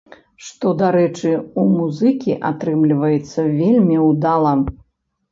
Што, 0.43 0.69
дарэчы, 0.77 1.33
у 1.63 1.65
музыкі 1.73 2.33
атрымліваецца 2.49 3.45
вельмі 3.59 3.99
ўдала. 4.07 4.55